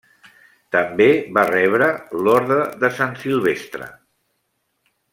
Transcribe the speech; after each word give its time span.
També 0.75 1.07
va 1.37 1.43
rebre 1.51 1.91
l'Orde 2.23 2.57
de 2.85 2.91
Sant 3.01 3.15
Silvestre. 3.27 3.95